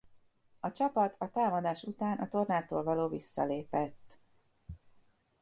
A 0.59 0.71
csapat 0.71 1.15
a 1.17 1.29
támadás 1.31 1.83
után 1.83 2.17
a 2.17 2.27
tornától 2.27 2.83
való 2.83 3.07
visszalépett. 3.07 4.17